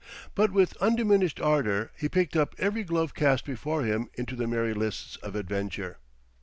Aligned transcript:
But 0.33 0.51
with 0.51 0.75
undiminished 0.77 1.39
ardour 1.39 1.91
he 1.95 2.09
picked 2.09 2.35
up 2.35 2.55
every 2.57 2.83
glove 2.83 3.13
cast 3.13 3.45
before 3.45 3.83
him 3.83 4.09
into 4.15 4.35
the 4.35 4.47
merry 4.47 4.73
lists 4.73 5.17
of 5.17 5.35
adventure. 5.35 5.99